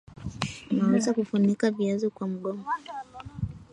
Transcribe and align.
unaweza 0.71 1.13
kufunika 1.13 1.71
viazi 1.71 2.09
kwa 2.09 2.27
mgomba 2.27 2.73